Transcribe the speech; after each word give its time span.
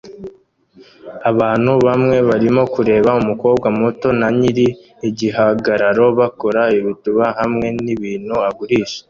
Abantu 1.31 1.71
bamwe 1.85 2.17
barimo 2.29 2.63
kureba 2.73 3.09
umukobwa 3.21 3.67
muto 3.79 4.07
na 4.19 4.27
nyiri 4.37 4.67
igihagararo 5.07 6.05
bakora 6.19 6.61
ibituba 6.77 7.25
hamwe 7.39 7.67
nibintu 7.85 8.35
agurisha 8.49 8.99